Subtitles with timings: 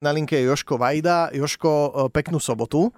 [0.00, 1.28] Na linke je Joško Vajda.
[1.36, 2.88] Joško, e, peknú sobotu.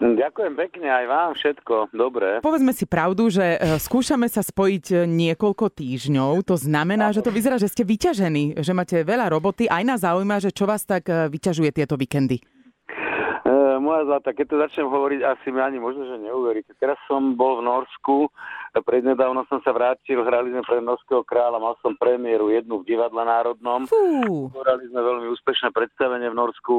[0.00, 1.92] Ďakujem pekne aj vám všetko.
[1.92, 2.40] Dobre.
[2.40, 6.40] Povedzme si pravdu, že e, skúšame sa spojiť e, niekoľko týždňov.
[6.48, 9.68] To znamená, že to vyzerá, že ste vyťažení, že máte veľa roboty.
[9.68, 12.40] Aj nás zaujíma, že čo vás tak vyťažuje tieto víkendy.
[12.40, 16.72] E, moja zlata, keď to začnem hovoriť, asi mi ani možno, že neuveríte.
[16.80, 18.32] Teraz som bol v Norsku,
[18.78, 23.18] prednedávno som sa vrátil, hrali sme pre Norského kráľa, mal som premiéru jednu v divadle
[23.26, 23.90] národnom.
[23.90, 26.76] Fú, Hrali sme veľmi úspešné predstavenie v Norsku,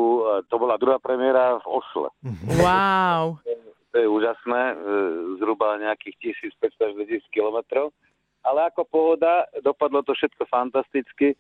[0.47, 2.07] to bola druhá premiéra v Osle.
[2.63, 3.35] wow.
[3.91, 4.75] To je úžasné, e,
[5.43, 7.91] zhruba nejakých 1500 až 2000 kilometrov.
[8.41, 11.35] Ale ako pohoda, dopadlo to všetko fantasticky.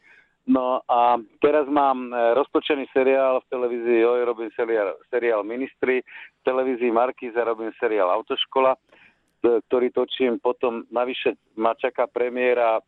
[0.51, 6.41] No a teraz mám e, roztočený seriál v televízii Joj, robím seriál, seriál Ministry, v
[6.43, 8.75] televízii Markíza robím seriál Autoškola,
[9.41, 10.37] ktorý točím.
[10.37, 12.81] Potom navyše ma čaká premiéra e,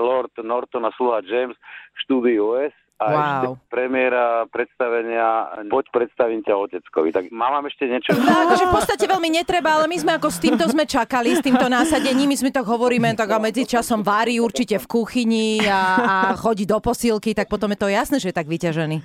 [0.00, 1.56] Lord Norton a sluha James
[1.94, 3.22] v štúdiu OS a Wow.
[3.22, 7.14] ešte premiéra predstavenia Poď predstavím ťa oteckovi.
[7.14, 8.10] Tak mám ešte niečo?
[8.18, 11.42] No, akože v podstate veľmi netreba, ale my sme ako s týmto sme čakali, s
[11.44, 15.78] týmto násadením, my sme tak hovoríme, tak a medzi časom varí určite v kuchyni a,
[15.78, 18.98] a chodí do posílky, tak potom je to jasné, že je tak vyťažený.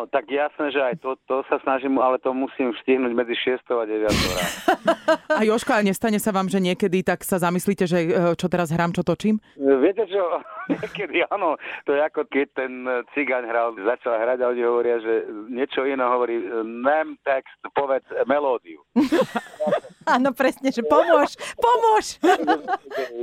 [0.00, 3.68] No, tak jasné, že aj to, to sa snažím, ale to musím stihnúť medzi 6
[3.68, 4.48] a 9 ráno.
[5.36, 8.72] A Joško, a nestane sa vám, že niekedy tak sa zamyslíte, že e, čo teraz
[8.72, 9.36] hrám, čo točím?
[9.60, 10.40] Viete čo,
[10.72, 14.96] niekedy áno, to je ako keď ten e, cigáň hral, začal hrať a oni hovoria,
[15.04, 18.80] že niečo iné hovorí, e, nem text, povedz e, melódiu.
[20.10, 22.06] Áno, presne, že pomôž, pomôž.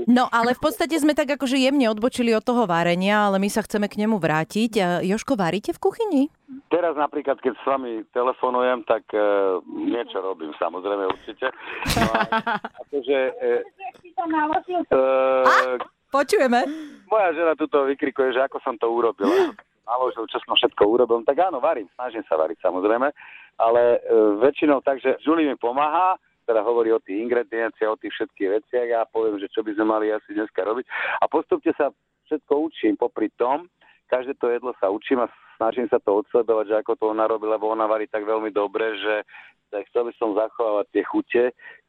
[0.08, 3.60] No, ale v podstate sme tak akože jemne odbočili od toho varenia, ale my sa
[3.60, 5.04] chceme k nemu vrátiť.
[5.04, 6.24] Joško, varíte v kuchyni?
[6.72, 9.20] Teraz napríklad, keď s vami telefonujem, tak e,
[9.68, 11.52] niečo robím, samozrejme určite.
[12.00, 12.20] No, a,
[12.88, 13.52] akože, e,
[14.92, 15.02] e,
[16.08, 16.60] Počujeme.
[17.12, 19.28] moja žena tuto vykrikuje, že ako som to urobil.
[19.88, 21.24] Naložil, čo som všetko urobil.
[21.24, 23.08] Tak áno, varím, snažím sa variť samozrejme,
[23.60, 24.00] ale e,
[24.44, 28.88] väčšinou tak, že Julie mi pomáha, teda hovorí o tých ingredienciách, o tých všetkých veciach,
[28.88, 30.88] ja poviem, že čo by sme mali asi dneska robiť.
[31.20, 31.92] A postupne sa
[32.32, 33.68] všetko učím popri tom,
[34.08, 37.44] každé to jedlo sa učím a snažím sa to odsledovať, že ako to ona robí,
[37.46, 39.28] lebo ona varí tak veľmi dobre, že
[39.68, 41.44] tak chcel by som zachovávať tie chute,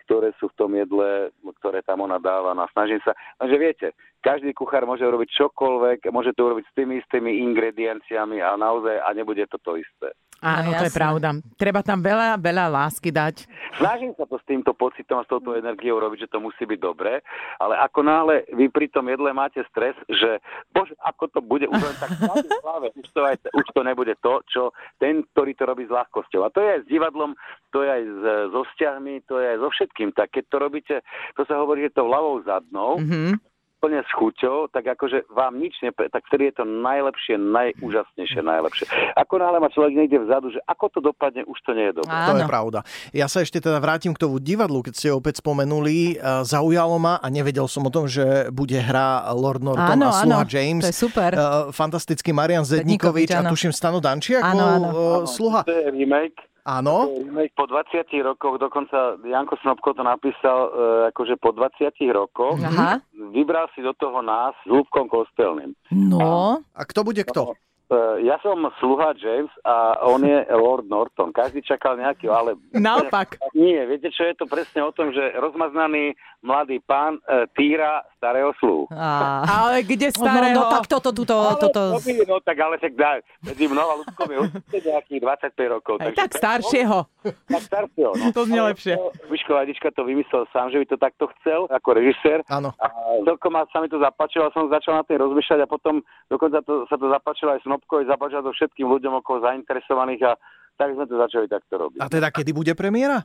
[0.09, 1.31] ktoré sú v tom jedle,
[1.63, 2.57] ktoré tam ona dáva.
[2.57, 3.87] No a snažím sa, takže viete,
[4.25, 9.09] každý kuchár môže robiť čokoľvek, môže to urobiť s tými istými ingredienciami a naozaj a
[9.15, 10.11] nebude to to isté.
[10.39, 11.29] Áno, No, to je pravda.
[11.55, 13.51] Treba tam veľa, veľa lásky dať.
[13.75, 16.79] Snažím sa to s týmto pocitom a s touto energiou robiť, že to musí byť
[16.79, 17.19] dobré,
[17.57, 20.39] ale ako náhle vy pri tom jedle máte stres, že
[20.71, 22.23] bože, ako to bude už len tak v
[22.61, 24.63] hlave, už to, aj, už to nebude to, čo
[24.97, 26.41] ten, ktorý to robí s ľahkosťou.
[26.41, 27.35] A to je aj s divadlom,
[27.69, 28.19] to je aj s,
[28.49, 30.09] so vzťahmi, to je aj so všetkým.
[30.13, 30.95] Tak keď to robíte,
[31.35, 33.39] to sa hovorí, že to hlavou zadnou, Mhm.
[33.79, 36.11] Plne s chuťou, tak akože vám nič nepre...
[36.11, 38.85] tak vtedy je to najlepšie, najúžasnejšie, najlepšie.
[39.15, 42.11] Ako náhle má človek niekde vzadu, že ako to dopadne, už to nie je dobré.
[42.11, 42.51] To je Áno.
[42.51, 42.79] pravda.
[43.11, 46.15] Ja sa ešte teda vrátim k tomu divadlu, keď ste opäť spomenuli.
[46.15, 50.19] E, Zaujalo ma a nevedel som o tom, že bude hra Lord Norton Áno, a
[50.19, 50.83] Sluha áno, James.
[50.83, 51.31] to je super.
[51.31, 51.39] E,
[51.71, 53.51] Fantastický Marian Zednikovič Zednikovič, a áno.
[53.55, 54.89] tuším Stano Danči ako Áno, áno.
[54.89, 55.61] e, Sluha.
[55.63, 56.48] To je remake.
[56.67, 57.11] Áno.
[57.55, 60.71] Po 20 rokoch, dokonca Janko Snobko to napísal e,
[61.15, 62.59] akože po 20 rokoch.
[62.61, 63.03] Aha.
[63.33, 65.73] Vybral si do toho nás s Lúbkom Kostelným.
[65.91, 67.57] No, A kto bude kto?
[67.89, 71.31] E, ja som sluha James a on je Lord Norton.
[71.31, 72.53] Každý čakal nejaký, ale...
[72.71, 73.41] Naopak.
[73.53, 78.53] Nie, viete čo, je to presne o tom, že rozmaznaný mladý pán e, týra starého
[78.55, 78.87] sluhu.
[78.91, 79.41] a...
[79.43, 80.55] Ale kde No, starého?
[80.55, 81.81] no, tak toto, toto, toto...
[81.91, 85.21] No, no tak ale tak dá, medzi mnou a Lúbkom je určite nejakých
[85.55, 85.95] 25 rokov.
[85.99, 86.99] Aj tak staršieho.
[87.25, 88.25] Tak staršieho, no.
[88.31, 88.95] To znie Ale lepšie.
[88.95, 92.41] to- Miško Ladička to vymyslel sám, že by to takto chcel, ako režisér.
[92.47, 92.71] Áno.
[92.77, 92.87] A
[93.23, 96.87] celkom sa mi to zapáčilo a som začal na tým rozmýšľať a potom dokonca to,
[96.87, 100.33] sa to zapáčilo aj Snobkovi, zapáčilo to všetkým ľuďom okolo zainteresovaných a
[100.75, 102.03] tak sme to začali takto robiť.
[102.03, 103.23] A teda kedy bude premiéra?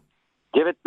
[0.54, 0.78] 19.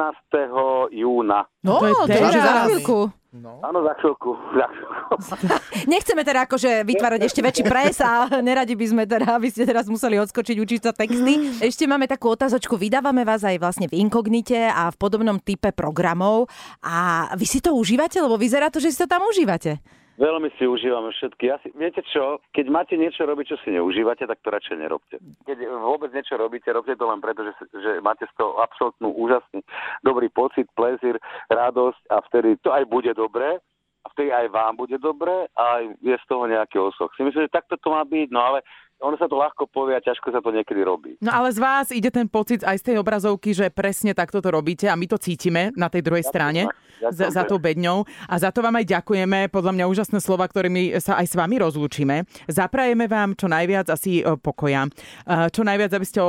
[0.94, 1.42] júna.
[1.66, 2.66] No, To je je už za teraz.
[2.70, 3.10] chvíľku.
[3.34, 3.58] No.
[3.66, 4.30] Áno, za chvíľku.
[4.54, 5.14] Za chvíľku.
[5.92, 9.90] Nechceme teda akože vytvárať ešte väčší pres a neradi by sme teda, aby ste teraz
[9.90, 11.58] museli odskočiť učiť sa texty.
[11.58, 16.46] Ešte máme takú otázočku, vydávame vás aj vlastne v inkognite a v podobnom type programov
[16.78, 19.82] a vy si to užívate, lebo vyzerá to, že si to tam užívate.
[20.16, 21.44] Veľmi si užívame všetky.
[21.44, 25.16] Ja si, viete čo, keď máte niečo robiť, čo si neužívate, tak to radšej nerobte.
[25.44, 29.60] Keď vôbec niečo robíte, robte to len preto, že, že máte z toho absolútnu úžasný
[30.00, 31.20] dobrý pocit, plezír,
[31.52, 33.60] radosť a vtedy to aj bude dobré
[34.02, 37.12] a vtedy aj vám bude dobre a aj je z toho nejaký osoch.
[37.18, 38.58] Si myslím, že takto to má byť, no ale
[38.96, 41.20] ono sa to ľahko povie a ťažko sa to niekedy robí.
[41.20, 44.48] No ale z vás ide ten pocit aj z tej obrazovky, že presne takto to
[44.48, 47.12] robíte a my to cítime na tej druhej strane Ďakujem.
[47.12, 48.08] za, za tou bedňou.
[48.24, 51.60] A za to vám aj ďakujeme, podľa mňa úžasné slova, ktorými sa aj s vami
[51.60, 52.24] rozlúčime.
[52.48, 54.88] Zaprajeme vám čo najviac asi e, pokoja.
[54.88, 56.20] E, Čo najviac, aby ste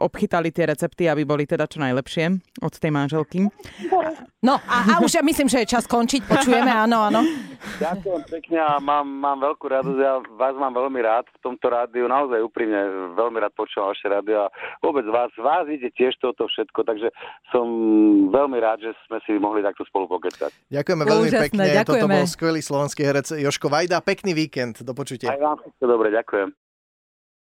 [0.00, 2.32] obchytali tie recepty, aby boli teda čo najlepšie
[2.64, 3.44] od tej manželky.
[4.40, 6.24] No a, a už ja myslím, že je čas končiť.
[6.24, 7.20] Počujeme, áno, áno.
[7.76, 10.00] Ďakujem pekne a mám, mám veľkú radosť.
[10.00, 12.08] Ja vás mám veľmi rád v tomto rádiu.
[12.08, 16.88] Naozaj úprimne veľmi rád počúvam vaše rádio a vôbec vás, vás ide tiež toto všetko,
[16.88, 17.12] takže
[17.52, 17.66] som
[18.32, 20.72] veľmi rád, že sme si mohli takto spolu pokecať.
[20.72, 21.64] Ďakujeme veľmi Úžasné, pekne.
[21.84, 22.14] Toto ďakujeme.
[22.16, 24.00] bol skvelý slovenský herec Joško Vajda.
[24.00, 24.80] Pekný víkend.
[24.80, 25.36] Do počutia.
[25.36, 26.65] Aj vám všetko dobre, ďakujem.